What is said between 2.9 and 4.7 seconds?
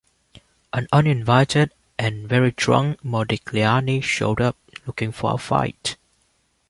Modigliani showed up,